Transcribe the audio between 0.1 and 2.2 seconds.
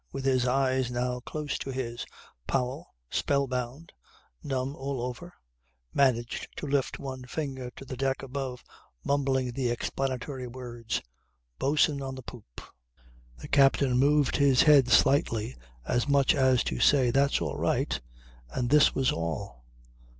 With his eyes now close to his,